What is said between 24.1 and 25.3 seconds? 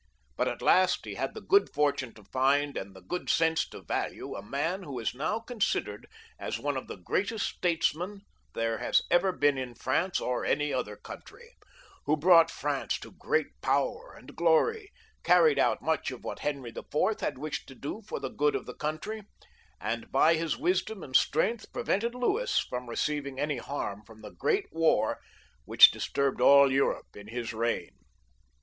the great war